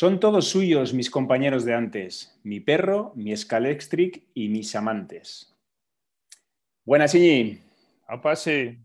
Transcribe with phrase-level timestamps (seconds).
[0.00, 5.54] Son todos suyos mis compañeros de antes, mi perro, mi Scalextric y mis amantes.
[6.86, 7.60] Buenas, Iñi.
[8.06, 8.78] Apa, sí.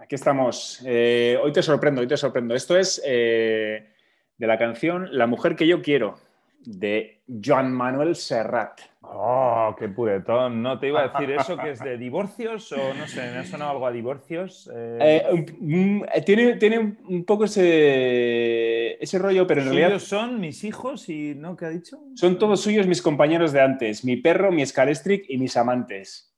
[0.00, 0.80] Aquí estamos.
[0.86, 2.54] Eh, hoy te sorprendo, hoy te sorprendo.
[2.54, 3.92] Esto es eh,
[4.38, 6.18] de la canción La mujer que yo quiero,
[6.60, 8.80] de Joan Manuel Serrat.
[9.16, 10.60] Oh, qué puretón.
[10.60, 13.44] No te iba a decir eso, que es de divorcios o no sé, me ha
[13.44, 14.68] sonado algo a divorcios.
[14.74, 15.46] Eh,
[16.26, 19.98] tiene, tiene un poco ese, ese rollo, pero en ¿Suyos realidad.
[20.00, 21.56] son mis hijos y no?
[21.56, 21.98] ¿Qué ha dicho?
[22.14, 26.33] Son todos suyos mis compañeros de antes, mi perro, mi Scalestric y mis amantes.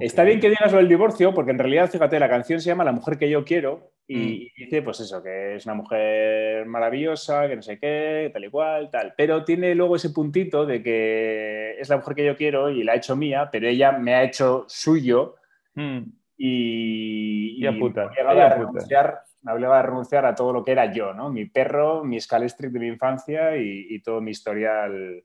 [0.00, 2.84] Está bien que digas lo del divorcio, porque en realidad, fíjate, la canción se llama
[2.84, 7.56] La mujer que yo quiero y dice, pues eso, que es una mujer maravillosa, que
[7.56, 9.14] no sé qué, tal y cual, tal.
[9.16, 12.92] Pero tiene luego ese puntito de que es la mujer que yo quiero y la
[12.92, 15.36] ha hecho mía, pero ella me ha hecho suyo
[15.76, 16.10] Mm.
[16.38, 20.64] y, Ya y puta, me, obligaba a renunciar, me obligaba a renunciar a todo lo
[20.64, 21.30] que era yo, ¿no?
[21.30, 25.22] Mi perro, mi Scalestric de mi infancia y, y todo mi historial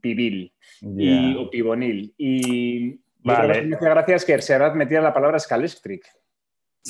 [0.00, 2.14] pibil y, o pibonil.
[2.16, 3.48] Y, y Vale.
[3.48, 6.04] cosa que me hacía gracia es que Serrat metía la palabra Scalestric.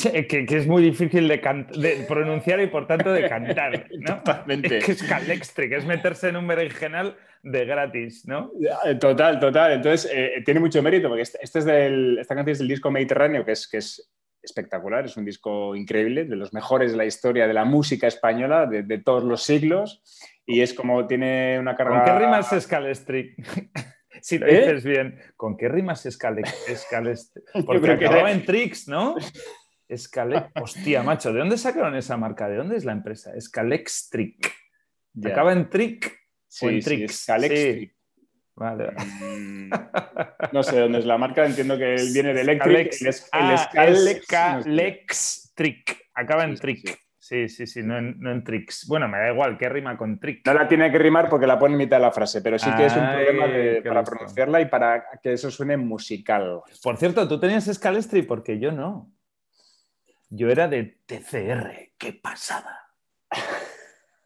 [0.00, 4.18] Que, que es muy difícil de, de pronunciar y por tanto de cantar, ¿no?
[4.18, 4.78] Totalmente.
[4.78, 8.52] Es que es calextric, es meterse en un berenjenal de gratis, ¿no?
[9.00, 9.72] Total, total.
[9.72, 12.90] Entonces, eh, tiene mucho mérito porque este, este es del, esta canción es del disco
[12.92, 14.08] Mediterráneo, que es, que es
[14.40, 18.66] espectacular, es un disco increíble, de los mejores de la historia de la música española
[18.66, 20.02] de, de todos los siglos.
[20.46, 21.96] Y es como tiene una carga.
[21.96, 23.34] ¿Con qué rimas es calextric?
[24.22, 24.60] si lo ¿Eh?
[24.60, 27.44] dices bien, ¿con qué rimas es cale- es calextric?
[27.66, 29.16] Porque creo que- acababa en tricks, ¿no?
[29.88, 30.50] Escale...
[30.60, 32.46] Hostia, macho, ¿de dónde sacaron esa marca?
[32.48, 33.34] ¿De dónde es la empresa?
[33.34, 34.52] Escalextric.
[35.14, 35.30] Ya.
[35.30, 36.14] ¿Acaba en trick
[36.46, 37.22] Sí, o en sí, tricks?
[37.22, 37.90] Scalextric.
[37.90, 37.96] Sí.
[38.54, 38.84] Vale.
[38.86, 39.04] vale.
[39.06, 39.70] Mm,
[40.52, 42.92] No sé dónde es la marca, entiendo que él viene de Electric.
[42.92, 44.60] Scalex- El, Ah.
[46.14, 46.98] Acaba en sí, trick.
[47.28, 47.48] Sí.
[47.48, 48.86] Sí, sí, no en, no en tricks.
[48.88, 50.46] Bueno, me da igual, ¿qué rima con trick?
[50.46, 52.70] No la tiene que rimar porque la pone en mitad de la frase, pero sí
[52.76, 56.60] que es un problema de- para pronunciarla y para que eso suene musical.
[56.82, 59.10] Por cierto, tú tenías Scalestri porque yo no.
[60.30, 61.92] Yo era de TCR.
[61.96, 62.86] ¡Qué pasada!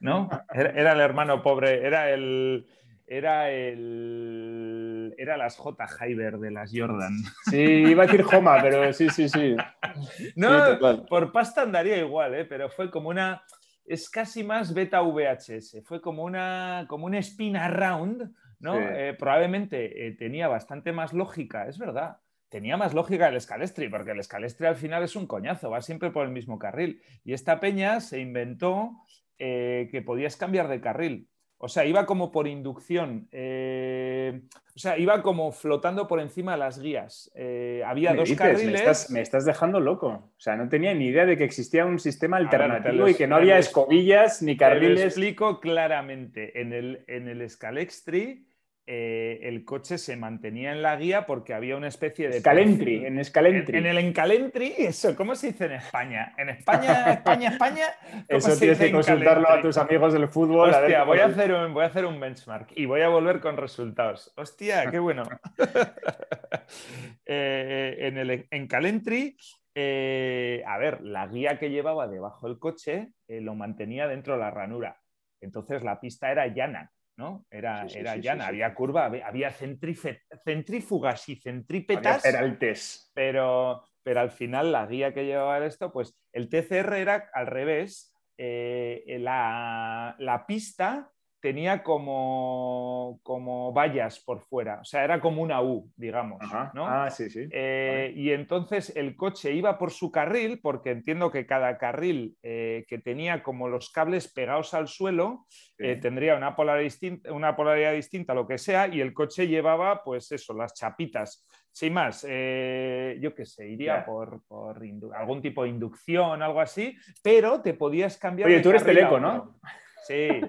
[0.01, 0.29] ¿No?
[0.53, 2.67] Era, era el hermano pobre, era el.
[3.07, 4.92] Era el.
[5.17, 5.87] Era las J.
[5.87, 7.17] Hyber de las Jordan.
[7.51, 9.57] Sí, iba a decir Joma, pero sí, sí, sí.
[10.37, 12.45] No, Sí, por pasta andaría igual, ¿eh?
[12.45, 13.43] pero fue como una.
[13.85, 15.83] Es casi más beta VHS.
[15.85, 18.75] Fue como una, como un spin around, ¿no?
[18.75, 18.81] Sí.
[18.83, 22.19] Eh, probablemente eh, tenía bastante más lógica, es verdad.
[22.49, 26.11] Tenía más lógica el Scalestri, porque el Scalestri al final es un coñazo, va siempre
[26.11, 27.03] por el mismo carril.
[27.25, 28.93] Y esta peña se inventó
[29.39, 31.29] eh, que podías cambiar de carril.
[31.65, 33.29] O sea, iba como por inducción.
[33.31, 34.41] eh,
[34.75, 37.31] o sea, iba como flotando por encima de las guías.
[37.37, 38.39] Eh, había ¿Qué me dos dices?
[38.39, 38.67] carriles.
[38.73, 40.09] Me estás, me estás dejando loco.
[40.09, 43.37] O sea, no tenía ni idea de que existía un sistema alternativo y que no
[43.37, 45.05] había escobillas ni Te lo carriles.
[45.05, 46.61] explico claramente.
[46.61, 48.45] En el, en el Scalextri,
[48.87, 52.39] eh, el coche se mantenía en la guía porque había una especie de.
[52.39, 53.79] Escalentri, en En, Escalentri.
[53.79, 56.35] en el Encalentri, eso, ¿cómo se dice en España?
[56.37, 57.87] En España, España, España.
[58.11, 59.69] ¿cómo Eso tienes que consultarlo a Encalentri?
[59.69, 60.75] tus amigos del fútbol.
[60.75, 63.09] a ver Hostia, voy a, hacer un, voy a hacer un benchmark y voy a
[63.09, 64.33] volver con resultados.
[64.37, 65.23] Hostia, qué bueno.
[67.25, 69.37] Eh, en el en Calentry,
[69.75, 74.41] eh, a ver, la guía que llevaba debajo del coche eh, lo mantenía dentro de
[74.41, 75.01] la ranura.
[75.41, 77.47] Entonces la pista era llana, ¿no?
[77.51, 83.11] Era, Sí, sí, era sí, llana, había curva, había, había centrífugas y Había centrípetas peraltes.
[83.15, 88.09] pero, pero al final la guía que llevaba esto, pues el TCR era al revés.
[88.39, 91.13] Eh, la, la pista
[91.43, 96.41] tenía como, como vallas por fuera, o sea, era como una U, digamos.
[96.73, 96.87] ¿no?
[96.87, 97.49] Ah, sí, sí.
[97.51, 102.85] Eh, y entonces el coche iba por su carril, porque entiendo que cada carril eh,
[102.87, 105.89] que tenía como los cables pegados al suelo Sí.
[105.89, 110.05] eh, tendría una polaridad, distinta, una polaridad distinta, lo que sea, y el coche llevaba,
[110.05, 111.45] pues eso, las chapitas.
[111.73, 114.81] Sin más, eh, yo qué sé, iría por, por
[115.17, 118.47] algún tipo de inducción, algo así, pero te podías cambiar.
[118.49, 119.19] Oye, de tú eres teleco.
[119.19, 119.59] ¿no?
[120.07, 120.41] Sí,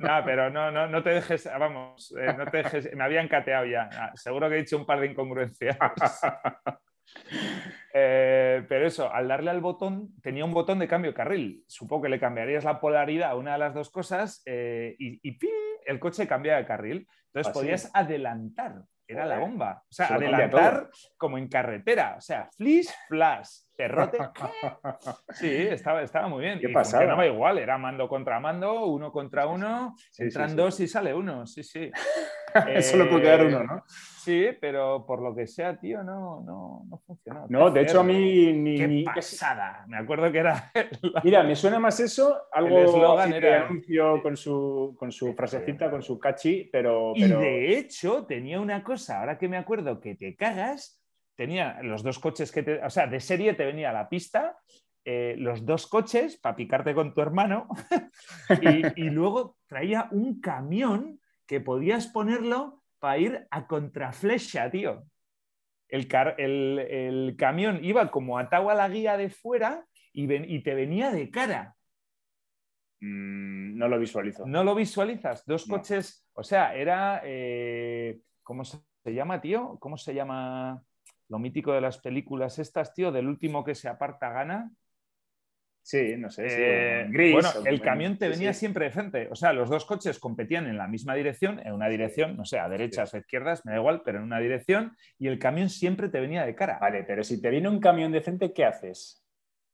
[0.00, 3.66] no, pero no, no, no te dejes, vamos, eh, no te dejes, me habían cateado
[3.66, 3.88] ya.
[3.92, 5.76] Ah, seguro que he dicho un par de incongruencias.
[7.96, 11.64] Eh, pero eso, al darle al botón, tenía un botón de cambio de carril.
[11.68, 15.38] Supongo que le cambiarías la polaridad a una de las dos cosas eh, y, y
[15.38, 15.50] ¡ping!
[15.86, 17.06] el coche cambia de carril.
[17.26, 18.82] Entonces Ah, podías adelantar.
[19.06, 19.82] Era la bomba.
[19.82, 22.14] O sea, adelantar como en carretera.
[22.16, 23.48] O sea, flish, flash.
[23.76, 24.18] perrote.
[25.34, 26.58] Sí, estaba, estaba muy bien.
[26.60, 27.02] ¿Qué y pasada?
[27.02, 30.56] funcionaba igual, era mando contra mando, uno contra uno, Sí, entran sí.
[30.56, 31.90] dos y sale uno, sí, sí.
[32.82, 33.84] Solo puede quedar Eh, uno, ¿no?
[34.24, 37.46] Sí, pero por lo que sea, tío, no, no, no funcionó.
[37.48, 38.76] No, de hecho a mí ni...
[38.76, 39.84] Qué ni- pasada.
[39.86, 40.70] Me acuerdo que era
[41.02, 45.34] la- Mira, me suena más eso, algo así de era- anuncio con su, con su
[45.34, 47.12] frasecita, con su cachi, pero...
[47.14, 51.00] Y de hecho tenía una cosa, ahora que me acuerdo que te cagas,
[51.36, 54.56] tenía los dos coches que te, o sea, de serie te venía la pista,
[55.04, 57.68] eh, los dos coches para picarte con tu hermano
[58.62, 65.04] y, y luego traía un camión que podías ponerlo para ir a contraflecha, tío.
[65.90, 69.84] El, car- el- el camión iba como atado a la guía de fuera
[70.14, 71.76] y, ven- y te venía de cara.
[73.02, 74.46] Mm, no lo visualizo.
[74.46, 75.44] ¿No lo visualizas?
[75.44, 75.76] Dos No.
[75.76, 79.76] coches, o sea, era, eh, ¿cómo se llama, tío?
[79.80, 80.82] ¿Cómo se llama
[81.28, 83.12] lo mítico de las películas estas, tío?
[83.12, 84.70] Del último que se aparta gana.
[85.86, 86.48] Sí, no sé.
[86.48, 88.60] sí, Eh, gris, bueno, el camión te sí, venía sí.
[88.60, 89.28] siempre de frente.
[89.30, 92.58] O sea, los dos coches competían en la misma dirección, en una dirección, no sé,
[92.58, 96.08] a derechas o izquierdas, me da igual, pero en una dirección, y el camión siempre
[96.08, 96.78] te venía de cara.
[96.80, 99.23] Vale, pero si te viene un camión decente, ¿qué haces?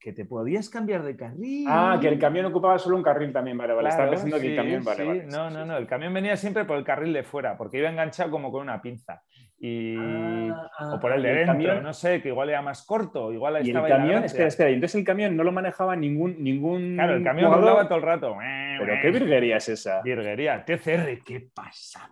[0.02, 1.66] Que te podías cambiar de carril.
[1.68, 3.90] Ah, que el camión ocupaba solo un carril también, vale, vale.
[3.90, 5.06] Estaba Claro, pensando que el camión, vale, sí.
[5.06, 5.22] vale.
[5.26, 5.76] No, sí, no, no.
[5.76, 8.80] El camión venía siempre por el carril de fuera, porque iba enganchado como con una
[8.80, 9.22] pinza.
[9.58, 9.94] Y...
[9.98, 12.82] Ah, ah, o por el y de dentro, camión- no sé, que igual era más
[12.86, 15.52] corto, igual Y el estaba la camión, espera, espera, y entonces el camión no lo
[15.52, 16.42] manejaba ningún.
[16.42, 17.68] ningún Claro, el camión jugador?
[17.68, 18.36] hablaba todo el rato.
[18.78, 20.00] Pero qué virguería es esa.
[20.00, 22.08] Virguería, TCR, ¿qué pasa?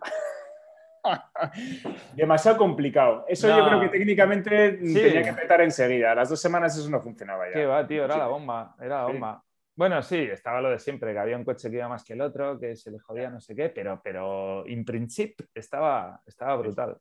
[2.15, 3.25] Demasiado complicado.
[3.27, 3.57] Eso No.
[3.57, 4.93] yo creo que técnicamente Sí.
[4.93, 6.11] tenía que petar enseguida.
[6.11, 7.53] A las dos semanas eso no funcionaba ya.
[7.53, 8.05] ¿Qué va, tío?
[8.05, 8.19] Era Sí.
[8.19, 9.11] la bomba, era la Sí.
[9.13, 9.43] bomba.
[9.75, 12.19] Bueno, sí, estaba lo de siempre, que había un coche que iba más que el
[12.21, 16.97] otro, que se le jodía no sé qué, pero, pero in principio estaba, estaba brutal.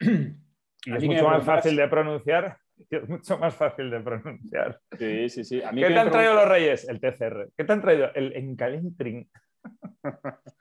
[0.86, 2.56] Y es mucho más fácil de pronunciar.
[2.90, 4.80] Es mucho más fácil de pronunciar.
[4.98, 5.62] Sí, sí, sí.
[5.62, 6.88] A mí ¿Qué te han traído los reyes?
[6.88, 7.50] El TCR.
[7.54, 8.08] ¿Qué te han traído?
[8.14, 9.30] El Encalentring.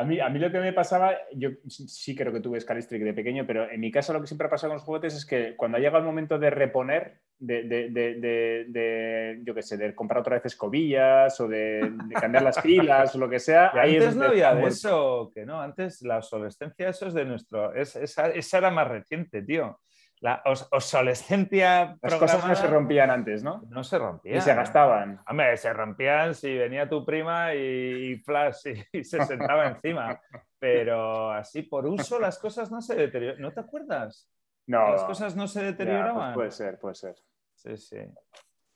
[0.00, 3.12] A mí, a mí lo que me pasaba, yo sí creo que tuve Scalistric de
[3.14, 5.56] pequeño, pero en mi caso lo que siempre ha pasado con los juguetes es que
[5.56, 9.76] cuando ha llegado el momento de reponer, de, de- de- de- de, yo qué sé,
[9.76, 13.96] de comprar otra vez escobillas o de, cambiar las pilas o lo que sea, ahí
[13.96, 17.24] es antes no donde había de eso, que no, antes la obsolescencia, eso es de
[17.24, 19.80] nuestro, es- esa, esa era más reciente, tío.
[20.20, 23.62] La os- obsolescencia Las cosas no se rompían antes, ¿no?
[23.68, 24.36] no se rompía.
[24.36, 25.20] Y se gastaban.
[25.28, 30.20] Hombre, se rompían si venía tu prima y, y Flash y, y se sentaba encima.
[30.58, 33.42] Pero así por uso las cosas no se deterioraban.
[33.42, 34.28] ¿No te acuerdas?
[34.66, 36.34] No, Las cosas no se ya, pues deterioraban.
[36.34, 37.14] puede ser, puede ser.
[37.54, 37.96] Sí, sí.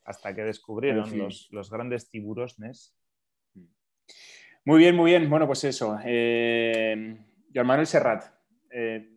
[0.05, 1.19] Hasta que descubrieron En fin.
[1.25, 2.97] los, los grandes tiburones.
[4.65, 5.29] Muy bien, muy bien.
[5.29, 5.99] Bueno, pues eso.
[6.05, 7.17] Eh,
[7.53, 8.25] Joan Manuel Serrat.
[8.71, 9.12] eh,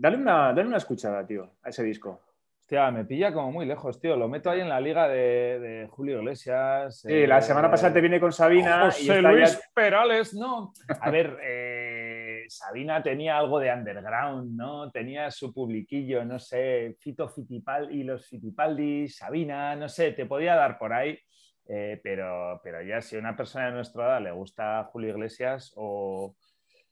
[0.00, 2.20] dale, una, dale una escuchada, tío, a ese disco.
[2.60, 4.16] Hostia, me pilla como muy lejos, tío.
[4.16, 7.00] Lo meto ahí en la liga de, de Julio Iglesias.
[7.00, 10.34] Sí, la eh, semana pasada te viene con Sabina y José está Luis ya- Perales,
[10.34, 10.72] no.
[11.00, 14.88] A ver, eh, Sabina tenía algo de underground, ¿no?
[14.92, 20.54] Tenía su publiquillo, no sé, Fito Fitipaldi y los Fitipaldi, Sabina, no sé, te podía
[20.54, 21.18] dar por ahí.
[21.66, 25.72] eh, pero, pero ya si a una persona de nuestra edad le gusta Julio Iglesias
[25.76, 26.34] o...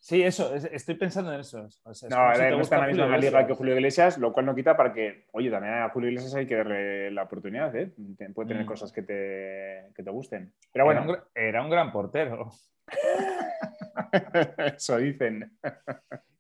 [0.00, 1.69] Sí, eso, es- estoy pensando en eso.
[1.85, 3.55] O sea, es No, a ver, no está en la misma Julio liga que.
[3.55, 6.55] Julio Iglesias, lo cual no quita para que, oye, también a Julio Iglesias hay que
[6.57, 7.93] darle la oportunidad, ¿eh?
[8.35, 8.67] Puede tener Mm.
[8.67, 10.52] cosas que te, que te gusten.
[10.73, 12.50] Pero Era, un, bueno, era un gran portero.
[14.76, 15.52] eso dicen.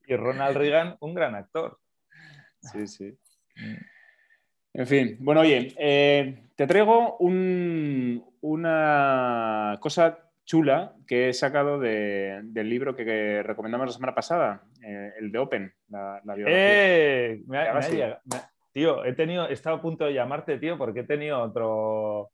[0.06, 1.78] Y Ronald Reagan, un gran actor.
[2.60, 3.18] Sí, sí.
[3.56, 3.74] Mm.
[4.74, 12.40] En fin, bueno, oye, eh, te traigo un- una cosa chula que he sacado de-
[12.42, 16.64] del libro que, que recomendamos la semana pasada, eh, el de Open, la, la biografía.
[16.72, 17.42] ¡Eh!
[17.46, 17.92] Me ha- Ya me ha vas, sí.
[17.96, 21.04] llegado- me ha- tío, he tenido, he estado a punto de llamarte, tío, porque he
[21.04, 22.30] tenido otro.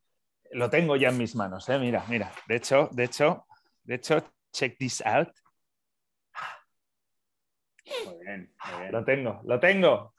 [0.52, 1.76] Lo tengo ya en mis manos, ¿eh?
[1.80, 2.30] Mira, mira.
[2.46, 3.46] De hecho, de hecho,
[3.82, 5.30] de hecho, check this out.
[8.06, 8.92] Muy bien, muy bien.
[8.92, 10.14] Lo tengo, lo tengo.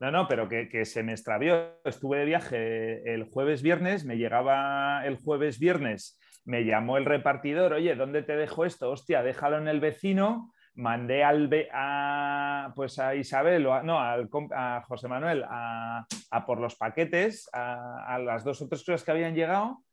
[0.00, 1.80] No, no, pero que, que se me extravió.
[1.84, 6.18] Estuve de viaje el jueves viernes, me llegaba el jueves viernes,
[6.48, 8.90] me llamó el repartidor, oye, ¿dónde te dejo esto?
[8.90, 10.50] Hostia, déjalo en el vecino.
[10.74, 16.46] Mandé al a, pues a Isabel, o a- no, al a José Manuel, a, a
[16.46, 19.84] por los paquetes, a, a las dos o tres cosas que habían llegado.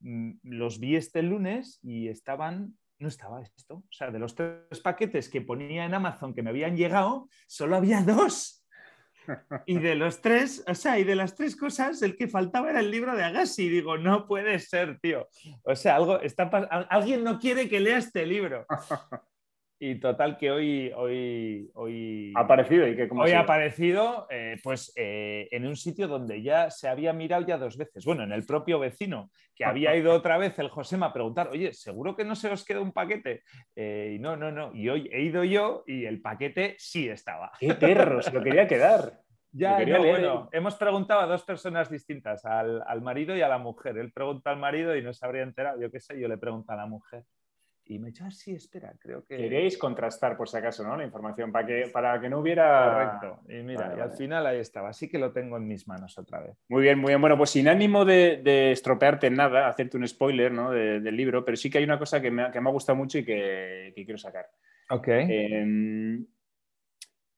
[0.00, 3.74] Mm, Los vi este lunes y estaban, no estaba esto.
[3.76, 7.76] O sea, de los tres paquetes que ponía en Amazon que me habían llegado, solo
[7.76, 8.61] había dos.
[9.66, 12.80] Y de los tres, o sea, y de las tres cosas, el que faltaba era
[12.80, 13.68] el libro de Agassi.
[13.68, 15.28] Digo, no puede ser, tío.
[15.64, 16.18] O sea, algo
[16.90, 18.66] alguien no quiere que lea este libro.
[19.84, 24.92] Y total que hoy, hoy, hoy ha aparecido y que hoy ha aparecido, eh, pues
[24.94, 28.04] eh, en un sitio donde ya se había mirado ya dos veces.
[28.04, 31.72] Bueno, en el propio vecino que había ido otra vez el Josema a preguntar, oye,
[31.72, 33.42] seguro que no se os queda un paquete.
[33.74, 34.72] Eh, y no, no, no.
[34.72, 37.50] Y hoy he ido yo y el paquete sí estaba.
[37.58, 38.22] ¡Qué perro!
[38.22, 39.18] Se lo quería quedar.
[39.54, 43.98] Ya, bueno, hemos preguntado a dos personas distintas, al, al, marido y a la mujer.
[43.98, 45.78] Él pregunta al marido y no se habría enterado.
[45.78, 47.24] Yo qué sé, yo le pregunto a la mujer.
[47.84, 49.36] Y me echó así, espera, creo que.
[49.36, 50.96] Queréis contrastar, por si acaso, ¿no?
[50.96, 53.18] La información, para que, para que no hubiera.
[53.20, 53.40] Correcto.
[53.48, 54.90] Y mira, y al final ahí estaba.
[54.90, 56.56] Así que lo tengo en mis manos otra vez.
[56.68, 57.20] Muy bien, muy bien.
[57.20, 60.70] Bueno, pues sin ánimo de, de estropearte nada, hacerte un spoiler ¿no?
[60.70, 63.18] del libro, pero sí que hay una cosa que me, que me ha gustado mucho
[63.18, 64.48] y que, que quiero sacar.
[64.90, 65.08] Ok.
[65.08, 66.18] Eh,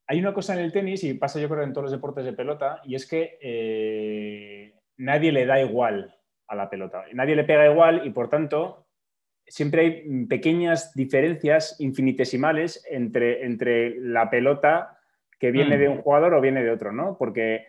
[0.06, 2.34] hay una cosa en el tenis, y pasa yo creo en todos los deportes de
[2.34, 6.14] pelota, y es que eh, nadie le da igual
[6.46, 7.04] a la pelota.
[7.14, 8.83] Nadie le pega igual y por tanto
[9.46, 14.98] siempre hay pequeñas diferencias infinitesimales entre, entre la pelota
[15.38, 15.80] que viene mm.
[15.80, 17.16] de un jugador o viene de otro, ¿no?
[17.18, 17.66] Porque,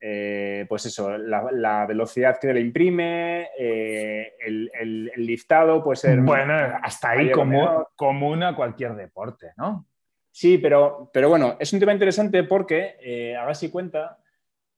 [0.00, 6.20] eh, pues eso, la, velocidad que le imprime, eh, el, el, liftado puede ser...
[6.20, 9.86] Bueno, hasta ahí como, común a cualquier deporte, ¿no?
[10.30, 14.18] Sí, pero, pero bueno, es un tema interesante porque eh, hagas y cuenta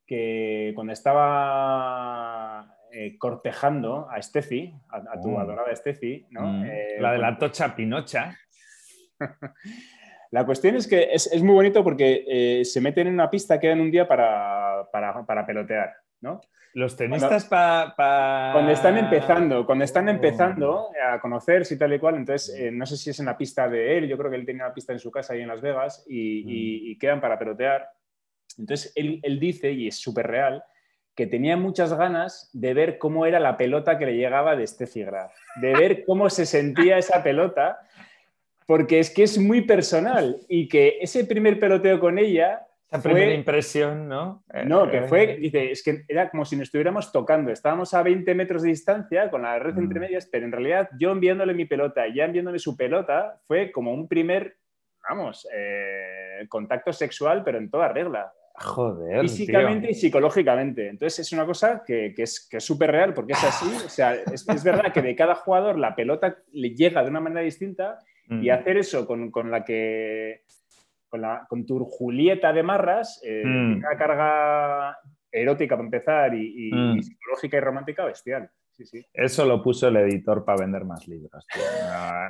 [0.07, 5.41] que cuando estaba eh, cortejando a Steffi, a, tu oh.
[5.41, 6.47] adorada Steffi, ¿no?
[6.47, 6.65] Mm.
[6.67, 8.37] Eh, la de la tocha pinocha.
[10.31, 13.69] la cuestión es que es, muy bonito porque eh, se meten en una pista que
[13.69, 14.87] dan un día para,
[15.47, 16.43] pelotear, ¿no?
[16.75, 18.51] Los tenistas para...
[18.53, 20.11] Cuando están empezando, cuando están oh.
[20.11, 23.71] empezando a conocerse y tal y cual, entonces no sé si es en la pista
[23.71, 25.63] de él, yo creo que él tenía una pista en su casa ahí en Las
[25.63, 26.99] Vegas y, mm.
[26.99, 27.89] quedan para pelotear.
[28.59, 30.63] Entonces él, él dice, y es súper real,
[31.15, 35.05] que tenía muchas ganas de ver cómo era la pelota que le llegaba de Steffi
[35.05, 37.81] Graf, de ver cómo se sentía esa pelota,
[38.67, 42.67] porque es que es muy personal y que ese primer peloteo con ella...
[42.91, 44.45] La primera impresión, ¿no?
[44.67, 48.35] No, que fue, dice, es que era como si nos estuviéramos tocando, estábamos a 20
[48.35, 50.03] metros de distancia con la red entre mm.
[50.03, 53.95] medias, pero en realidad yo enviándole mi pelota y ya enviándole su pelota fue como
[53.95, 54.57] un primer,
[55.09, 58.31] vamos, eh, contacto sexual, pero en toda regla.
[58.63, 59.23] Joder.
[59.23, 60.89] Físicamente y psicológicamente.
[60.89, 63.67] Entonces es una cosa que, es súper real porque es así.
[63.85, 67.43] O sea, es, verdad que de cada jugador la pelota le llega de una manera
[67.43, 68.53] distinta y mm.
[68.53, 70.43] hacer eso con, la que.
[71.09, 73.77] Con, la, con tu Julieta de Marras, eh, mm.
[73.79, 74.97] una carga
[75.31, 76.99] erótica para empezar y, mm.
[76.99, 78.49] y psicológica y romántica bestial.
[79.13, 81.47] Eso lo puso el editor para vender más libros.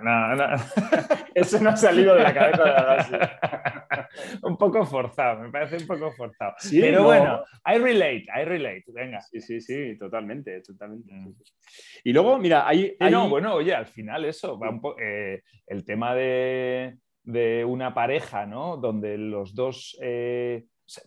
[0.03, 0.47] No, no,
[1.35, 4.09] Eso no ha salido de la cabeza de la
[4.43, 6.55] Un poco forzado, me parece un poco forzado.
[6.71, 8.85] Pero bueno, I relate, I relate.
[8.89, 9.21] Venga.
[9.21, 11.13] Sí, sí, sí, totalmente, totalmente.
[11.13, 11.35] Mm.
[12.05, 16.15] Y luego, mira, hay, No, bueno, oye, al final eso, va un eh, el tema
[16.15, 16.97] de,
[17.67, 18.77] una pareja, ¿no?
[18.77, 19.99] Donde los dos.
[20.03, 20.65] Eh,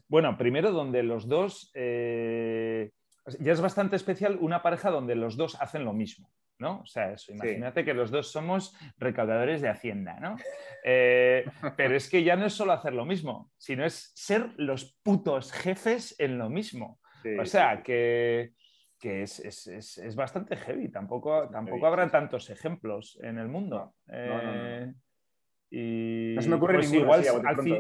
[0.08, 1.72] bueno, primero, donde los dos.
[1.74, 2.92] Eh,
[3.40, 6.30] ya es bastante especial una pareja donde los dos hacen lo mismo.
[6.60, 6.82] ¿no?
[6.82, 10.38] O sea, eso, imagínate que los dos somos recaudadores de Hacienda, ¿no?
[10.84, 14.98] Eh, pero es que ya no es solo hacer lo mismo, sino es ser los
[15.04, 17.00] putos jefes en lo mismo.
[17.40, 18.54] o sea, que,
[19.02, 23.96] es, bastante heavy, tampoco, tampoco habrá tantos ejemplos en el mundo.
[24.08, 24.94] Eh,
[25.78, 27.22] y no se me ocurre pues igual,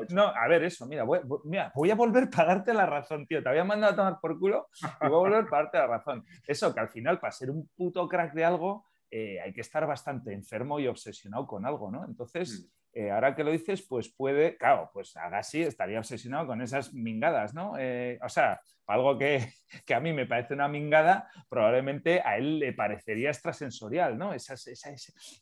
[0.09, 3.41] no, a ver, eso, mira voy, voy, a volver a darte la razón, tío.
[3.41, 4.67] Te había mandado a tomar por culo
[5.01, 6.25] y voy a volver a darte la razón.
[6.45, 9.87] Eso, que al final, para ser un puto crack de algo, eh, hay que estar
[9.87, 12.03] bastante enfermo y obsesionado con algo, ¿no?
[12.03, 12.99] Entonces, mm.
[12.99, 17.53] eh, ahora que lo dices, pues puede, claro, pues Agassi estaría obsesionado con esas mingadas,
[17.53, 17.77] ¿no?
[17.79, 19.47] Eh, o sea, algo que,
[19.85, 24.33] que, a mí me parece una mingada, probablemente a él le parecería extrasensorial, ¿no?
[24.33, 24.53] ese,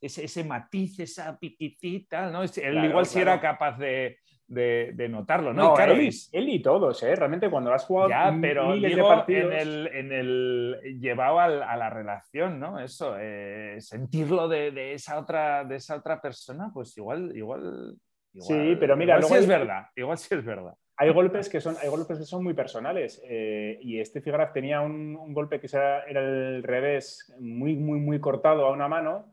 [0.02, 2.44] ese, matiz, esa piquitita, ¿no?
[2.44, 5.74] Él igual si era capaz de, de, notarlo, ¿no?
[5.74, 7.16] claro, él, y todos, ¿eh?
[7.16, 9.54] Realmente cuando has jugado ya, pero miles de partidos...
[9.54, 12.80] en, el, llevado a, la relación, ¿no?
[12.80, 17.96] Eso, eh, sentirlo de, esa otra, de esa otra persona, pues igual, igual...
[18.34, 20.74] sí, pero mira, igual sí es verdad, igual sí es verdad.
[20.98, 24.82] Hay golpes que son, hay golpes que son muy personales eh, y este Figraf tenía
[24.82, 29.26] un, golpe que era, el revés muy, muy, muy cortado a una mano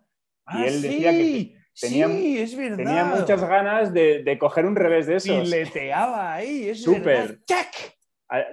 [0.48, 2.06] y ah, él decía que tenía,
[2.42, 2.76] es verdad.
[2.76, 5.38] tenía muchas ganas de, de, coger un revés de esos.
[5.38, 7.44] Fileteaba ahí, es Súper.
[7.44, 8.00] ¡Check!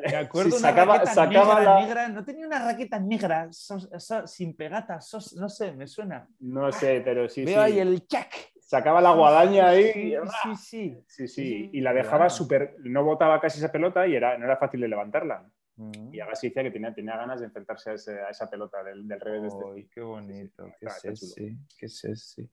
[0.10, 1.82] Me acuerdo sacaba, sacaba la...
[1.82, 6.28] negra, no tenía una raqueta negra sin pegatas, no sé, me suena.
[6.40, 7.46] No sé, pero sí.
[7.46, 8.34] Veo ahí el check
[8.68, 9.94] sacaba la guadaña ahí.
[9.94, 10.16] Sí,
[10.58, 11.28] sí, sí.
[11.28, 12.76] sí, Y la dejaba súper.
[12.80, 15.50] No botaba casi esa pelota y era, no era fácil de levantarla.
[15.78, 16.14] Mm.
[16.14, 17.94] Y Agassi decía que tenía, tenía ganas de enfrentarse a,
[18.30, 19.90] esa pelota del, revés de este.
[19.94, 20.66] qué bonito!
[20.80, 21.58] ¿Qué es ese?
[21.78, 22.50] ¿Qué es ese?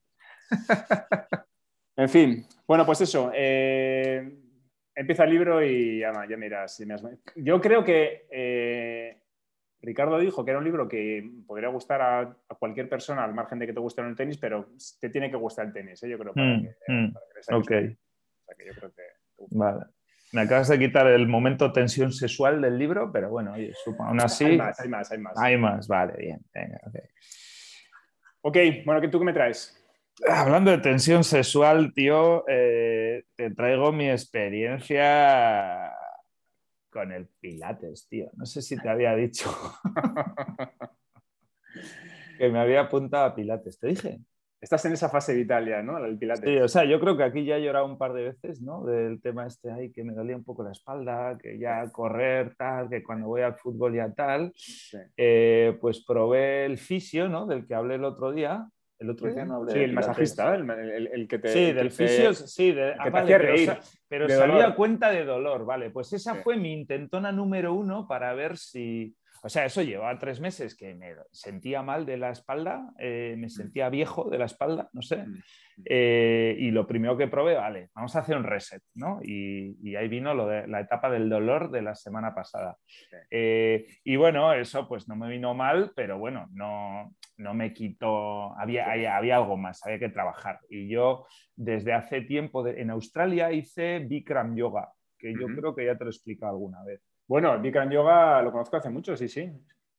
[1.97, 3.31] En fin, bueno, pues eso.
[3.33, 4.37] Eh,
[4.95, 6.83] empieza el libro y ya, ya miras.
[7.37, 9.04] Yo creo que eh,
[9.85, 13.67] Ricardo dijo que era un libro que podría gustar a, cualquier persona, al margen de
[13.67, 16.09] que te guste el tenis, pero te tiene que gustar el tenis, ¿eh?
[16.09, 16.33] yo creo.
[16.33, 17.15] Para mm, mm,
[17.53, 17.73] ok.
[19.51, 19.85] Vale.
[20.33, 24.45] Me acabas de quitar el momento tensión sexual del libro, pero bueno, oye, aún así.
[24.45, 25.33] Hay más, hay más, hay más.
[25.39, 26.41] Hay más, vale, bien.
[26.53, 26.81] Venga,
[28.41, 29.81] ok, bueno, ¿tú qué me traes?
[30.29, 35.93] Hablando de tensión sexual, tío, eh, te traigo mi experiencia
[36.95, 38.31] con el Pilates, tío.
[38.37, 39.51] No sé si te había dicho
[42.39, 43.81] que me había apuntado a Pilates.
[43.81, 44.21] ¿Te dije?
[44.61, 45.99] Estás en esa fase vital ya, ¿no?
[45.99, 46.49] El Pilates.
[46.49, 48.85] Sí, o sea, yo creo que aquí ya he llorado un par de veces, ¿no?
[48.85, 52.89] Del tema este, ahí que me dolía un poco la espalda, que ya correr, tal,
[52.89, 54.53] que cuando voy al fútbol ya tal.
[55.17, 57.47] Eh, pues probé el fisio, ¿no?
[57.47, 58.69] Del que hablé el otro día
[59.05, 59.73] el otro día no hablé.
[59.73, 61.49] Sí, el masajista, el, que te.
[61.49, 63.09] Sí, del fisio, sí, de, ah,
[63.39, 63.77] reír.
[64.09, 65.91] Pero, salía cuenta de dolor, vale.
[65.91, 69.15] Pues esa fue mi intentona número uno para ver si.
[69.45, 73.49] O sea, eso llevaba tres meses que me sentía mal de la espalda, eh, me
[73.49, 73.51] mm.
[73.51, 75.19] sentía viejo de la espalda, no sé.
[75.19, 75.43] Mm.
[75.85, 79.21] Eh, y lo primero que probé, vale, vamos a hacer un reset, ¿no?
[79.23, 82.79] Y, ahí vino lo de, la etapa del dolor de la semana pasada.
[83.31, 88.59] Eh, y bueno, eso pues no me vino mal, pero bueno, no, no me quitó,
[88.59, 90.59] había, había, algo más, había que trabajar.
[90.71, 95.99] Y yo desde hace tiempo en Australia hice Bikram Yoga, que yo creo que ya
[95.99, 97.03] te lo he explicado alguna vez.
[97.27, 99.51] Bueno, Bikram Yoga lo conozco hace mucho, sí, sí.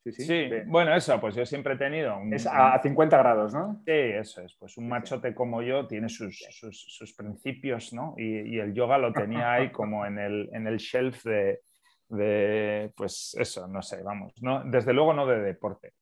[0.03, 0.49] Sí, sí.
[0.67, 2.21] bueno, eso, pues yo siempre he tenido.
[2.31, 3.81] es a 50 grados, ¿no?
[3.85, 4.55] Sí, eso es.
[4.59, 8.13] Pues un machote como yo tiene sus, sus, principios, ¿no?
[8.15, 11.61] Y, el yoga lo tenía ahí como en el, en el shelf de,
[12.09, 14.33] de, pues eso, no sé, vamos.
[14.43, 15.93] No, desde luego no de deporte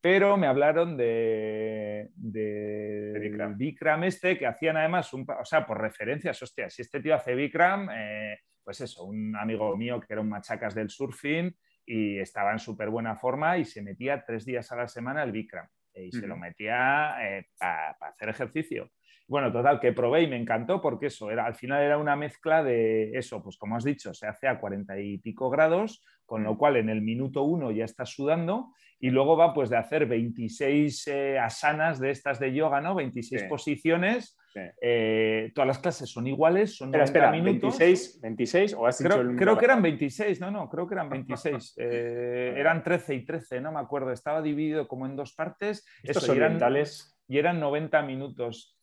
[0.00, 4.04] pero me hablaron de, de, Bikram.
[4.04, 7.88] este, que hacían además, un, o sea, por referencias, hostia, si este tío hace Bikram,
[7.90, 8.38] eh,
[8.68, 12.90] pues eso, un amigo mío que era un machacas del surfing y estaba en súper
[12.90, 15.66] buena forma y se metía tres días a la semana el Bikram.
[15.94, 18.90] Y se lo metía eh, para hacer ejercicio.
[19.26, 22.62] Bueno, total, que probé y me encantó porque eso, era, al final era una mezcla
[22.62, 26.58] de eso, pues como has dicho, se hace a cuarenta y pico grados, con lo
[26.58, 31.06] cual en el minuto uno ya estás sudando y luego va pues de hacer 26
[31.06, 32.94] eh, asanas de estas de yoga, ¿no?
[32.94, 34.36] 26 posiciones.
[34.82, 37.78] Eh, todas las clases son iguales, son espera, minutos.
[37.78, 41.76] 26, 26 o has creo, creo que eran 26, no, no, creo que eran 26.
[41.78, 45.86] Eh, eran 13 y 13, no me acuerdo, estaba dividido como en dos partes.
[46.02, 48.76] Estos son y y eran 90 minutos.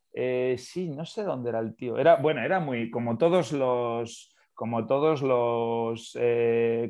[0.57, 1.97] sí, no sé dónde era el tío.
[1.97, 6.17] Era, bueno, era muy, como todos los como todos los,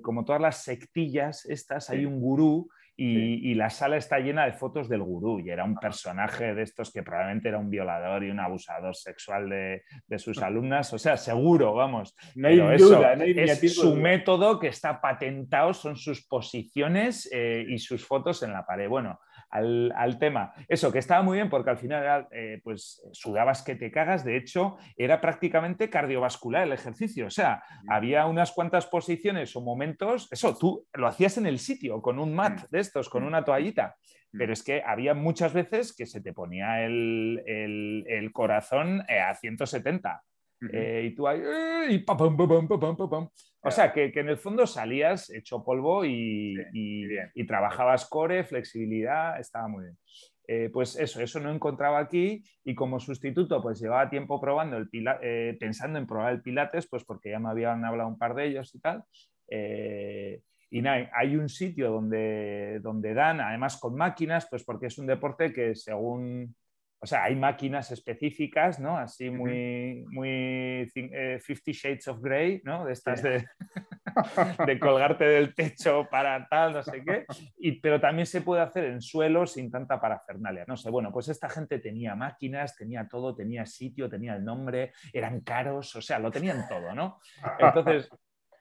[0.03, 4.87] como todas las sectillas estas, hay un gurú y, la sala está llena de fotos
[4.87, 8.39] del gurú y era un personaje de estos que probablemente era un violador y un
[8.39, 9.83] abusador sexual de,
[10.17, 10.93] sus alumnas.
[10.93, 12.15] O sea, seguro, vamos.
[12.35, 17.65] No hay duda, no hay es su método que está patentado, son sus posiciones eh,
[17.67, 18.87] y sus fotos en la pared.
[18.87, 19.19] Bueno,
[19.55, 20.53] al, tema.
[20.67, 24.37] Eso, que estaba muy bien porque al final eh, pues sudabas que te cagas, de
[24.37, 30.57] hecho era prácticamente cardiovascular el ejercicio, o sea, había unas cuantas posiciones o momentos, eso,
[30.57, 33.95] tú lo hacías en el sitio con un mat de estos, con una toallita,
[34.31, 39.33] pero es que había muchas veces que se te ponía el, el corazón eh, a
[39.33, 40.23] 170
[40.71, 41.41] eh, y tú ahí,
[41.89, 43.29] y pam, pam, pam,
[43.61, 49.39] O sea, que, que, en el fondo salías hecho polvo y, y, trabajabas core, flexibilidad,
[49.39, 49.97] estaba muy bien.
[50.47, 54.87] Eh, pues eso, eso no encontraba aquí y como sustituto pues llevaba tiempo probando el
[55.23, 58.45] eh, pensando en probar el Pilates, pues porque ya me habían hablado un par de
[58.45, 59.03] ellos y tal.
[60.69, 65.07] y nada, hay un sitio donde, donde dan, además con máquinas, pues porque es un
[65.07, 66.55] deporte que según
[67.05, 68.97] o sea, hay máquinas específicas, ¿no?
[68.97, 70.27] Así muy, muy
[70.95, 72.83] eh, Fifty Shades of Grey, ¿no?
[72.83, 73.45] De estas de,
[74.65, 77.27] de, colgarte del techo para tal, no sé qué.
[77.59, 80.65] Y, pero también se puede hacer en suelo sin tanta parafernalia.
[80.67, 84.91] No sé, bueno, pues esta gente tenía máquinas, tenía todo, tenía sitio, tenía el nombre,
[85.13, 87.19] eran caros, o sea, lo tenían todo, ¿no?
[87.59, 88.09] Entonces,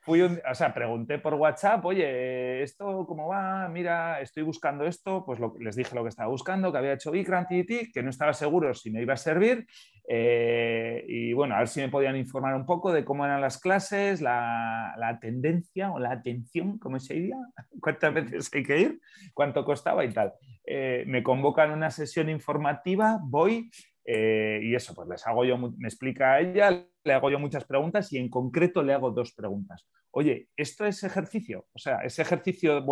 [0.05, 3.67] fui o sea, pregunté por WhatsApp, oye, ¿esto cómo va?
[3.69, 7.47] Mira, estoy buscando esto, pues les dije lo que estaba buscando, que había hecho Bikram,
[7.47, 9.65] que no estaba seguro si me iba a servir.
[10.07, 13.59] Eh, y bueno, a ver si me podían informar un poco de cómo eran las
[13.59, 17.37] clases, la, tendencia o la atención, ¿cómo se diría?
[17.81, 19.01] ¿Cuántas veces hay que ir?
[19.33, 20.33] ¿Cuánto costaba y tal?
[20.67, 23.71] Eh, me convocan una sesión informativa, voy
[24.05, 28.11] eh, y eso, pues les hago yo, me explica ella, le hago yo muchas preguntas
[28.11, 29.87] y en concreto le hago dos preguntas.
[30.11, 31.67] Oye, ¿esto es ejercicio?
[31.73, 32.83] O sea, ese ejercicio,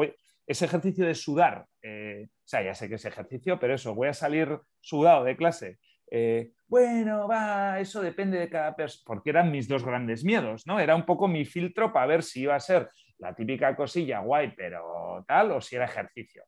[0.46, 4.08] ese ejercicio de sudar, eh, o sea, ya sé que es ejercicio, pero eso, voy
[4.10, 5.80] a salir sudado de clase.
[6.12, 10.80] eh, bueno, va, eso depende de cada persona, porque eran mis dos grandes miedos, ¿no?
[10.80, 14.54] Era un poco mi filtro para ver si iba a ser la típica cosilla guay,
[14.56, 16.44] pero tal, o si era ejercicio.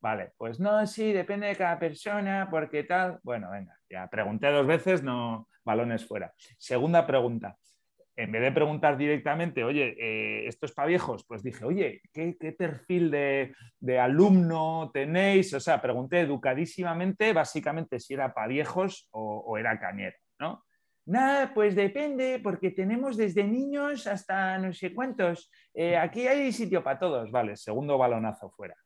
[0.00, 3.18] Vale, pues no, sí, depende de cada persona, porque tal.
[3.22, 6.32] Bueno, venga, ya pregunté dos veces, no, balones fuera.
[6.56, 7.58] Segunda pregunta.
[8.18, 11.26] En vez de preguntar directamente, oye, eh, ¿esto es para viejos?
[11.28, 15.52] Pues dije, oye, ¿qué, perfil de, alumno tenéis?
[15.52, 20.64] O sea, pregunté educadísimamente, básicamente, si era para viejos o, era cañero, ¿no?
[21.04, 25.50] Nada, pues depende, porque tenemos desde niños hasta no sé cuántos.
[25.74, 28.76] Eh, aquí hay sitio para todos, vale, segundo balonazo fuera.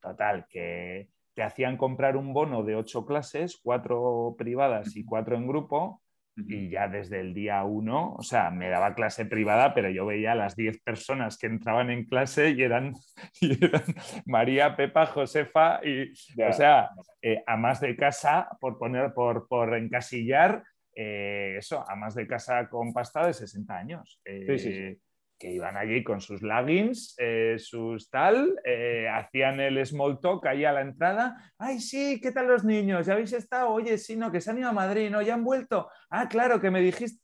[0.00, 5.46] Total, que te hacían comprar un bono de ocho clases, cuatro privadas y cuatro en
[5.46, 6.02] grupo,
[6.46, 10.32] y ya desde el día uno, o sea, me daba clase privada, pero yo veía
[10.32, 12.94] a las diez personas que entraban en clase y eran,
[14.26, 16.90] María, Pepa, Josefa, y, o sea,
[17.22, 20.62] eh, a más de casa, por poner, por, por encasillar,
[20.94, 24.20] eh, eso, a más de casa con pasta de 60 años.
[24.24, 25.00] sí, sí, sí
[25.38, 30.64] que iban allí con sus leggings, eh, sus tal, eh, hacían el small talk ahí
[30.64, 31.52] a la entrada.
[31.58, 33.06] Ay, sí, ¿qué tal los niños?
[33.06, 33.70] ¿Ya habéis estado?
[33.70, 35.22] Oye, sí, no, que se han ido a Madrid, ¿no?
[35.22, 35.88] ¿Ya han vuelto?
[36.10, 37.22] Ah, claro, que me dijiste.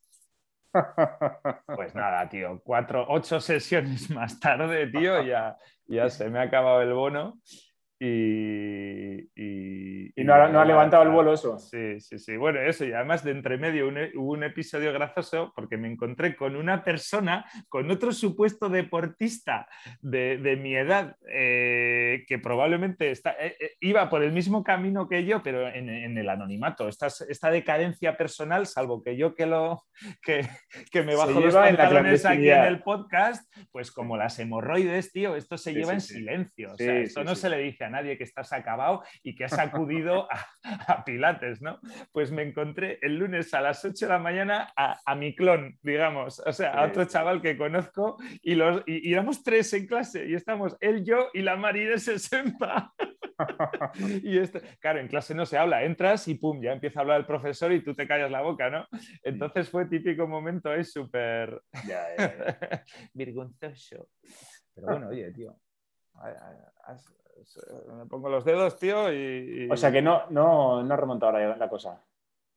[1.66, 6.82] Pues nada, tío, cuatro, ocho sesiones más tarde, tío, ya, ya se me ha acabado
[6.82, 7.40] el bono.
[8.00, 11.58] Y, y, no, ha, levantado el vuelo eso.
[11.58, 12.36] Sí, sí, sí.
[12.36, 16.34] Bueno, eso, y además de entre medio e, hubo un episodio gracioso porque me encontré
[16.34, 19.68] con una persona, con otro supuesto deportista
[20.00, 25.24] de, mi edad, eh, que probablemente está, eh, eh, iba por el mismo camino que
[25.24, 26.88] yo, pero en, el anonimato.
[26.88, 29.84] Esta, esta, decadencia personal, salvo que yo que, lo,
[30.22, 30.48] que,
[30.90, 35.56] que me bajo los pantalones aquí en el podcast, pues como las hemorroides, tío, esto
[35.56, 36.72] se lleva en silencio.
[36.72, 39.58] O sea, esto no se le dice a nadie que estás acabado y que has
[39.58, 40.28] acudido
[40.88, 41.80] a, Pilates, ¿no?
[42.12, 46.40] Pues me encontré el lunes a las 8 de la mañana a, mi clon, digamos,
[46.40, 50.34] o sea, a otro chaval que conozco y, los, y, éramos tres en clase y
[50.34, 52.92] estamos él, yo y la Mari de 60.
[54.22, 57.20] y esto, claro, en clase no se habla, entras y pum, ya empieza a hablar
[57.20, 58.86] el profesor y tú te callas la boca, ¿no?
[59.22, 61.60] Entonces fue típico momento ahí súper
[63.14, 64.08] vergonzoso.
[64.74, 65.56] Pero bueno, oye, tío,
[67.96, 69.68] me pongo los dedos, tío, y...
[69.70, 72.02] O sea que no, no, no ha remontado la, la cosa.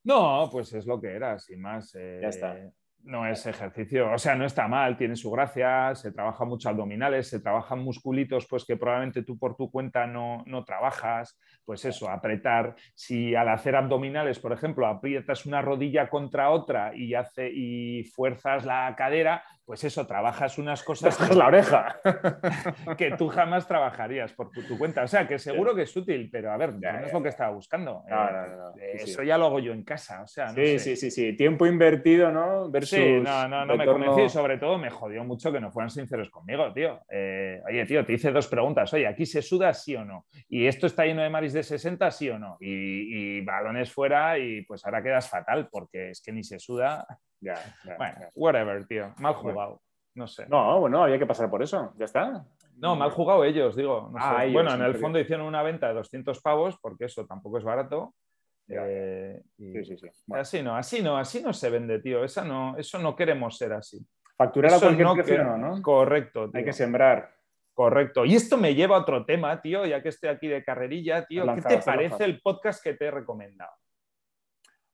[0.04, 1.94] No, pues es lo que era, sin más.
[1.94, 2.58] ya está.
[2.58, 2.72] Eh,
[3.08, 7.30] no es ejercicio, o sea, no está mal, tiene su gracia, se trabaja mucho abdominales,
[7.30, 12.10] se trabajan musculitos, pues que probablemente tú por tu cuenta no, no trabajas, pues eso,
[12.10, 18.04] apretar, si al hacer abdominales, por ejemplo, aprietas una rodilla contra otra y, hace, y
[18.04, 21.20] fuerzas la cadera, pues eso, trabajas unas cosas.
[21.20, 22.00] es la oreja.
[22.98, 25.04] que tú jamás trabajarías por tu cuenta.
[25.04, 27.54] O sea, que seguro que es útil, pero a ver, no es lo que estaba
[27.54, 28.04] buscando.
[28.80, 30.24] Eh, eso ya lo hago yo en casa.
[30.24, 31.34] O sea, sí, sí, sí, sí.
[31.34, 32.72] Tiempo invertido, ¿no?
[32.72, 35.70] Versus sí, no, no, no me convencí y sobre todo me jodió mucho que no
[35.70, 37.02] fueran sinceros conmigo, tío.
[37.10, 38.94] Eh, oye, tío, te hice dos preguntas.
[38.94, 40.28] Oye, ¿aquí se suda sí o no?
[40.48, 42.56] ¿Y esto está lleno de maris de 60 sí o no?
[42.62, 47.06] Y, y balones fuera y pues ahora quedas fatal porque es que ni se suda.
[47.40, 47.56] Ya,
[47.98, 49.14] bueno, whatever, tío.
[49.20, 49.82] Mal jugado.
[50.16, 50.48] No sé.
[50.48, 51.94] No, bueno, había que pasar por eso.
[51.98, 52.44] Ya está.
[52.78, 54.12] No, mal jugado ellos, digo.
[54.18, 57.64] Ah, bueno, en el fondo hicieron una venta de 200 pavos porque eso tampoco es
[57.64, 58.14] barato.
[58.68, 60.08] Eh, sí, sí, sí.
[60.34, 62.24] Así no, así no, así no se vende, tío.
[62.24, 64.06] Esa no, eso no queremos ser así.
[64.36, 65.82] Facturar a cualquier no, ¿no?
[65.82, 66.52] Correcto.
[66.54, 67.32] Hay que sembrar.
[67.74, 68.26] Correcto.
[68.26, 71.46] Y esto me lleva a otro tema, tío, ya que estoy aquí de carrerilla, tío.
[71.56, 73.72] ¿Qué te parece el podcast que te he recomendado?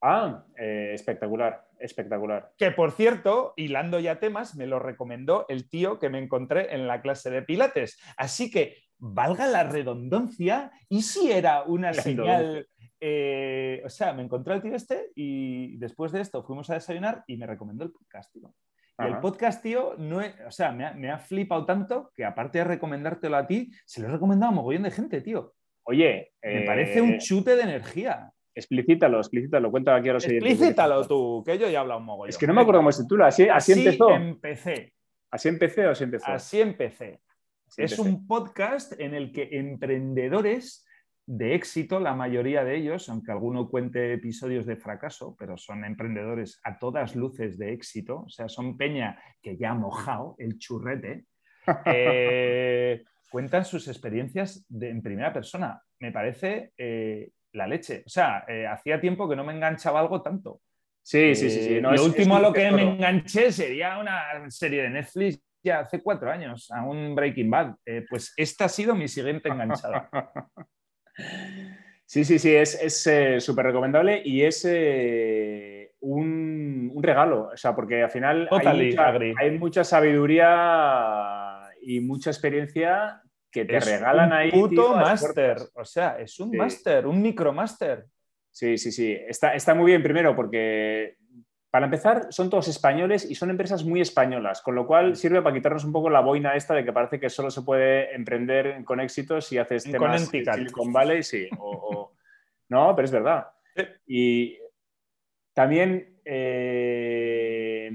[0.06, 2.52] Ah, eh, espectacular, espectacular.
[2.58, 6.88] Que por cierto, hilando ya temas, me lo recomendó el tío que me encontré en
[6.88, 7.98] la clase de Pilates.
[8.18, 12.68] Así que, valga la redundancia, ¿y si era una señal?
[13.00, 17.24] Eh, o sea, me encontré el tío este y después de esto fuimos a desayunar
[17.26, 18.54] y me recomendó el podcast, tío.
[19.00, 23.38] Y el podcast, tío, no o sea, me ha, flipado tanto que aparte de recomendártelo
[23.38, 25.54] a ti, se lo he recomendado a mogollón de gente, tío.
[25.84, 28.34] Oye, me parece un eh, chute de energía.
[28.56, 32.30] Explícitalo, explícitalo, cuenta aquí a los Explícitalo tú, que yo ya he hablado un mogollón.
[32.30, 34.10] Es que no me acuerdo cómo se titula, así, así, así empezó.
[34.12, 34.94] empecé.
[35.32, 36.28] ¿Así empecé o así empezó?
[36.28, 37.22] Así empecé.
[37.78, 40.86] es un podcast en el que emprendedores
[41.26, 46.60] de éxito, la mayoría de ellos, aunque alguno cuente episodios de fracaso, pero son emprendedores
[46.64, 51.26] a todas luces de éxito, o sea, son peña que ya ha mojado el churrete,
[51.86, 55.82] eh, cuentan sus experiencias en primera persona.
[56.00, 58.04] Me parece eh, la leche.
[58.06, 60.62] O sea, eh, hacía tiempo que no me enganchaba algo tanto.
[61.02, 61.62] Sí, sí, sí.
[61.62, 61.74] sí.
[61.76, 66.02] Eh, lo último a lo que me enganché sería una serie de Netflix ya hace
[66.02, 67.76] cuatro años, a un Breaking Bad.
[67.86, 70.10] Eh, pues esta ha sido mi siguiente enganchada.
[72.06, 78.04] Sí, sí, sí, es eh, súper recomendable y es eh, un, regalo, o sea, porque
[78.04, 83.20] al final hay mucha, sabiduría y mucha experiencia
[83.54, 84.50] que te regalan ahí.
[84.50, 88.06] Es un puto máster, o sea, es un máster, un micromáster.
[88.50, 91.18] Sí, sí, sí, está, está muy bien primero porque
[91.74, 95.56] para empezar, son todos españoles y son empresas muy españolas, con lo cual sirve para
[95.56, 99.00] quitarnos un poco la boina esta de que parece que solo se puede emprender con
[99.00, 101.50] éxito si haces temas con Silicon Valley, sí.
[102.70, 103.48] No, pero es verdad.
[104.06, 104.60] Y
[105.54, 107.92] también eh,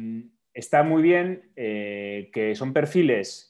[0.52, 3.47] está muy bien eh, que son perfiles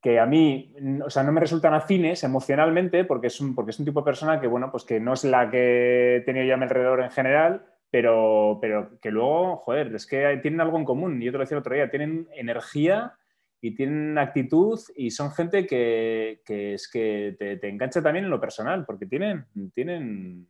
[0.00, 3.78] que a mí, o sea, no me resultan afines emocionalmente porque es un, porque es
[3.78, 6.54] un tipo de persona que, bueno, pues que no es la que he tenido ya
[6.54, 10.84] a mi alrededor en general, pero, pero que luego, joder, es que tienen algo en
[10.84, 11.20] común.
[11.20, 13.14] Yo te lo decía el otro día, tienen energía
[13.60, 18.84] y tienen actitud y son gente que, es que te, engancha también en lo personal,
[18.84, 20.46] porque tienen, tienen,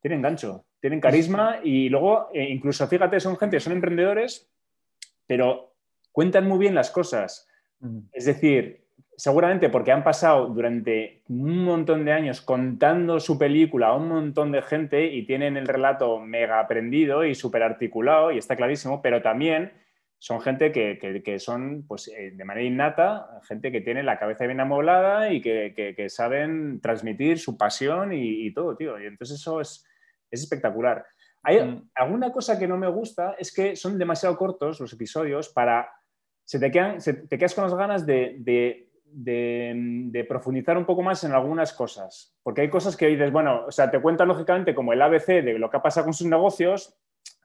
[0.00, 4.50] tienen gancho, tienen carisma y luego, eh, incluso, fíjate, son gente, son emprendedores,
[5.26, 5.74] pero
[6.10, 7.48] cuentan muy bien las cosas.
[8.12, 8.82] Es decir,
[9.16, 14.52] seguramente porque han pasado durante un montón de años contando su película a un montón
[14.52, 19.22] de gente y tienen el relato mega aprendido y súper articulado y está clarísimo, pero
[19.22, 19.72] también
[20.22, 24.60] son gente que, son pues, eh, de manera innata, gente que tiene la cabeza bien
[24.60, 29.00] amoblada y que, saben transmitir su pasión y, todo, tío.
[29.00, 29.84] Y entonces eso es,
[30.30, 31.04] espectacular.
[31.42, 31.90] Hay mm.
[31.96, 35.90] alguna cosa que no me gusta, es que son demasiado cortos los episodios para...
[36.44, 41.32] Se te, quedan, te quedas con las ganas de de, profundizar un poco más en
[41.32, 42.34] algunas cosas.
[42.42, 45.58] Porque hay cosas que dices, bueno, o sea, te cuentan lógicamente como el ABC de
[45.58, 46.96] lo que ha pasado con sus negocios,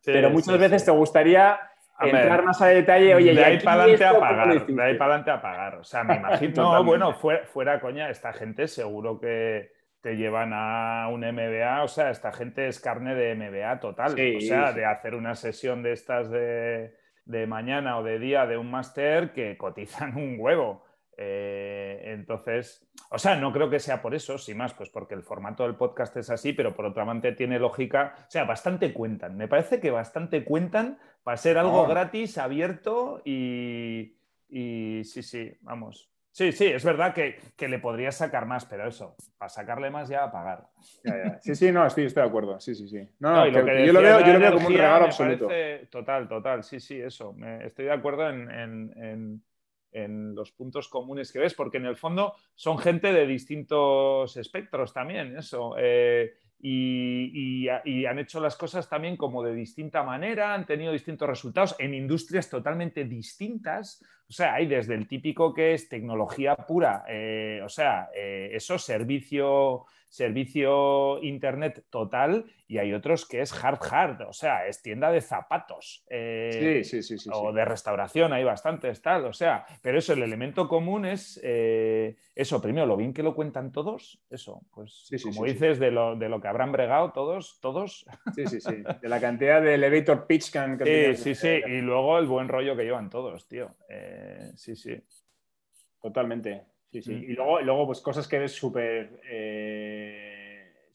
[0.04, 1.60] pero muchas veces te gustaría
[2.00, 3.16] entrar más a detalle.
[3.16, 4.66] Oye, de ahí para adelante a pagar.
[4.66, 5.76] De ahí para adelante a pagar.
[5.76, 6.74] O sea, me imagino.
[6.74, 11.84] no, bueno, fuera, fuera coña, esta gente seguro que te llevan a un MBA.
[11.84, 14.14] O sea, esta gente es carne de MBA total.
[14.14, 16.96] o sea, de hacer una sesión de estas de,
[17.28, 20.84] de mañana o de día de un máster que cotizan un huevo.
[21.20, 25.24] Eh, entonces, o sea, no creo que sea por eso, sin más, pues porque el
[25.24, 29.36] formato del podcast es así, pero por otra parte tiene lógica, o sea, bastante cuentan.
[29.36, 34.16] Me parece que bastante cuentan para ser algo gratis, abierto y,
[34.48, 36.10] y, sí, sí, vamos.
[36.38, 40.26] Sí, sí, es verdad que, le podrías sacar más, pero eso, para sacarle más ya
[40.26, 40.68] a pagar.
[41.42, 42.60] Sí, sí, no, estoy, estoy de acuerdo.
[42.60, 43.10] Sí, sí, sí.
[43.20, 45.48] No, yo, lo veo, yo, lo veo, como un regalo absoluto.
[45.90, 47.36] total, total, sí, sí, eso.
[47.64, 49.42] estoy de acuerdo en
[49.92, 54.94] en los puntos comunes que ves, porque en el fondo son gente de distintos espectros
[54.94, 55.76] también, eso.
[55.78, 61.76] Eh, y, han hecho las cosas también como de distinta manera, han tenido distintos resultados
[61.80, 64.04] en industrias totalmente distintas.
[64.30, 68.78] O sea, hay desde el típico que es tecnología pura, eh, o sea, eh, eso,
[68.78, 75.10] servicio, servicio internet total, y hay otros que es hard hard, o sea, es tienda
[75.12, 76.04] de zapatos.
[76.10, 80.24] Eh, sí, sí, sí, O de restauración, hay bastantes tal, o sea, pero eso, el
[80.24, 85.80] elemento común es eso, primero, lo bien que lo cuentan todos, eso, pues como dices,
[85.80, 88.06] De, lo, de lo que habrán bregado todos, todos.
[88.36, 90.78] Sí, sí, sí, de la cantidad de elevator pitch que han...
[90.78, 93.76] Sí, sí, sí, y luego el buen rollo que llevan todos, tío.
[94.56, 94.96] Sí, sí.
[96.02, 96.66] Totalmente.
[96.92, 97.14] Sí, sí.
[97.14, 97.24] Mm.
[97.24, 100.27] Y luego, luego, pues cosas que ves súper eh,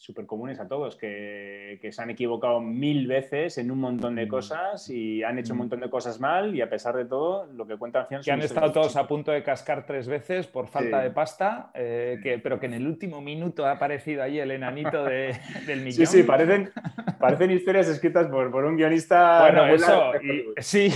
[0.02, 4.28] súper comunes a todos, que, se han equivocado mil veces en un montón de mm.
[4.28, 5.60] cosas y han hecho un mm.
[5.60, 8.72] montón de cosas mal y a pesar de todo, lo que cuentan Que han estado
[8.72, 12.66] todos a punto de cascar tres veces por falta de pasta, eh, que, pero que
[12.66, 15.36] en el último minuto ha aparecido ahí el enanito de,
[15.66, 16.06] del millón.
[16.06, 16.72] Sí, sí, parecen,
[17.20, 19.42] parecen historias escritas por, por un guionista.
[19.42, 20.12] Bueno, eso,
[20.58, 20.92] sí,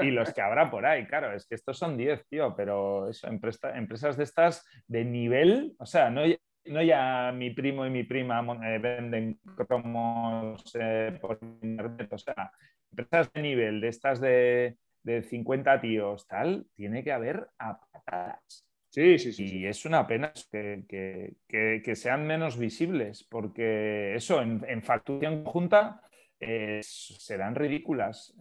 [0.00, 3.28] y los que habrá por ahí, claro, es que estos son 10, tío, pero eso,
[3.28, 6.22] empresas de estas de nivel, o sea, no,
[6.66, 12.52] no ya mi primo y mi prima eh, venden cromos eh, por internet, o sea,
[12.90, 18.66] empresas de nivel de estas de, 50 tíos, tal, tiene que haber a patadas.
[18.90, 19.60] Sí, sí, sí.
[19.60, 26.02] Y es una pena que, sean menos visibles, porque eso, en, facturación conjunta,
[26.38, 28.34] eh, serán ridículas.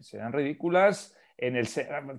[0.00, 1.68] serán ridículas en el,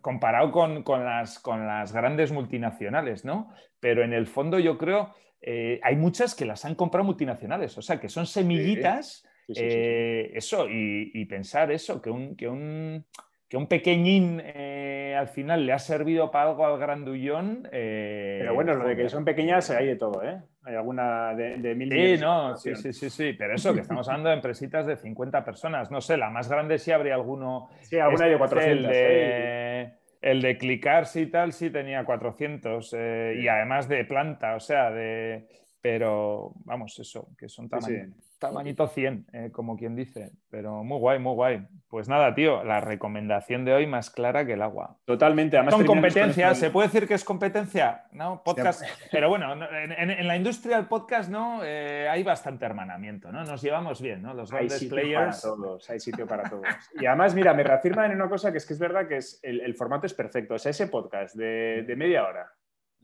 [0.02, 3.52] comparado con, las, con las grandes multinacionales, ¿no?
[3.80, 7.82] Pero en el fondo yo creo, eh, hay muchas que las han comprado multinacionales, o
[7.82, 9.26] sea, que son semillitas,
[9.56, 13.06] eh, eso, y, pensar eso, que un, que un,
[13.50, 17.68] que un pequeñín eh, al final le ha servido para algo al grandullón.
[17.72, 20.42] pero bueno, lo de que son pequeñas hay de todo, ¿eh?
[20.64, 24.08] Hay alguna de, de mil Sí, no, sí, sí, sí, sí, pero eso, que estamos
[24.10, 27.70] hablando de empresitas de 50 personas, no sé, la más grande sí habría alguno.
[27.82, 28.92] Sí, alguna de 400.
[30.22, 34.92] El de clicar sí tal, sí tenía 400 eh, y además de planta, o sea,
[34.92, 35.48] de...
[35.90, 37.70] pero vamos, eso, que son
[38.40, 41.66] tamañito 100, eh, como quien dice, pero muy guay, muy guay.
[41.88, 44.98] Pues nada, tío, la recomendación de hoy más clara que el agua.
[45.06, 45.56] Totalmente.
[45.56, 48.04] Además, son competencias, ¿se puede decir que es competencia?
[48.12, 48.44] ¿No?
[48.44, 48.84] Podcast.
[49.14, 51.62] Pero bueno, en, la industria del podcast, ¿no?
[51.64, 53.46] Eh, hay bastante hermanamiento, ¿no?
[53.46, 54.34] Nos llevamos bien, ¿no?
[54.34, 55.42] Los hay sitio players.
[55.42, 56.68] Para todos, hay sitio para todos.
[57.00, 59.40] Y además, mira, me reafirman en una cosa que es que es verdad que es,
[59.42, 60.56] el, formato es perfecto.
[60.56, 62.52] O sea, ese podcast de, de media hora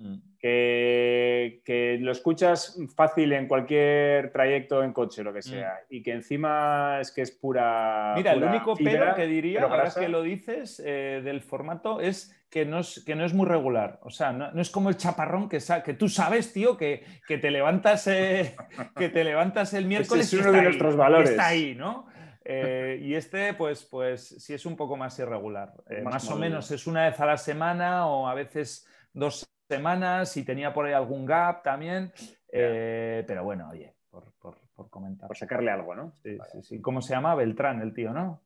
[0.04, 0.18] Mm.
[0.38, 5.44] Que, lo escuchas fácil en cualquier trayecto en coche, lo que mm.
[5.44, 8.14] sea, y que encima es que es pura.
[8.18, 12.66] Mira, el único pero que diría, ahora que lo dices, eh, del formato es que
[12.66, 14.00] no es, que no es muy regular.
[14.04, 17.50] O sea, no, es como el chaparrón que, que tú sabes, tío, que, que te
[17.50, 18.56] levantas eh,
[18.98, 20.32] que te levantas el miércoles.
[20.32, 21.32] es uno de nuestros valores.
[21.32, 22.12] Está ahí, ¿no?
[22.46, 25.72] Eh, y este, pues, pues sí es un poco más irregular.
[26.04, 30.44] más o menos es una vez a la semana o a veces dos semanas y
[30.44, 32.12] tenía por ahí algún gap también.
[32.52, 35.28] Eh, pero bueno, oye, por, comentar.
[35.28, 36.14] Por sacarle algo, ¿no?
[36.24, 36.82] Sí, sí, sí.
[36.82, 37.36] ¿Cómo se llama?
[37.36, 38.42] Beltrán, el tío, ¿no?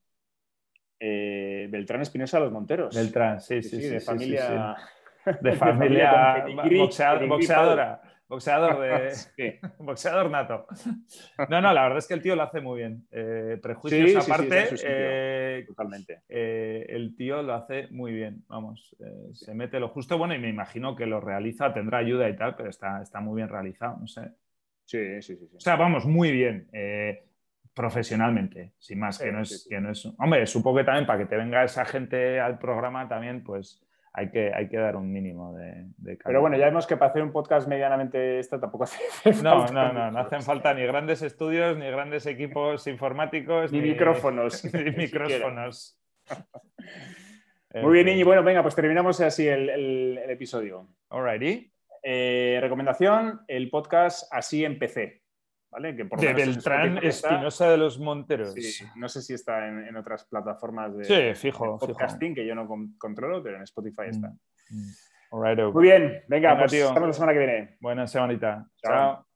[1.00, 2.96] Eh, Beltrán Espinosa Los Monteros.
[2.96, 3.90] Beltrán, sí, sí, sí.
[3.90, 4.76] de familia.
[5.42, 6.46] De familia,
[7.28, 8.02] boxeadora.
[8.28, 9.60] Boxeador de.
[9.80, 10.68] Boxeador nato.
[11.50, 13.08] No, no, la verdad es que el tío lo hace muy bien.
[13.12, 14.70] Eh, prejuicios aparte.
[14.84, 16.22] Eh, totalmente.
[16.28, 18.44] Eh, el tío lo hace muy bien.
[18.48, 18.96] Vamos,
[19.34, 20.18] se mete lo justo.
[20.18, 23.38] Bueno, y me imagino que lo realiza, tendrá ayuda y tal, pero está, está muy
[23.38, 24.32] bien realizado, no sé.
[24.86, 25.50] Sí, sí, sí.
[25.56, 26.70] O sea, vamos, muy bien.
[27.74, 30.06] profesionalmente, sin más, que no, es, que no es.
[30.18, 33.87] Hombre, supongo que también para que te venga esa gente al programa también, pues
[34.18, 37.12] hay que, hay que dar un mínimo de, de Pero bueno, ya vemos que para
[37.12, 39.00] hacer un podcast medianamente esto tampoco hace
[39.44, 44.66] No, no, no, no hacen falta ni grandes estudios, ni grandes equipos informáticos, ni, micrófonos.
[44.74, 46.02] ni micrófonos.
[47.76, 48.24] Muy bien, Iñi.
[48.24, 50.88] Bueno, venga, pues terminamos así el, el, episodio.
[51.12, 51.72] Alrighty.
[52.02, 55.22] Eh, recomendación, el podcast Así empecé
[55.80, 58.56] de Beltrán Espinosa de los Monteros.
[58.96, 61.36] no sé si está en, otras plataformas de,
[61.80, 64.30] podcasting que yo no controlo, pero en Spotify está.
[64.70, 65.74] Mm, mm.
[65.74, 67.78] Muy bien, venga, pues estamos la semana que viene.
[67.82, 68.66] Buena semanita.
[68.82, 69.27] Chao.